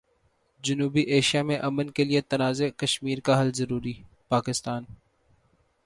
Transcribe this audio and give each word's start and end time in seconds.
جنوبی 0.63 1.01
ایشیا 1.01 1.43
میں 1.43 1.57
امن 1.59 1.89
کیلئے 1.89 2.21
تنازع 2.21 2.67
کشمیر 2.77 3.19
کا 3.19 3.39
حل 3.41 3.51
ضروری، 3.53 3.93
پاکستان 4.29 4.83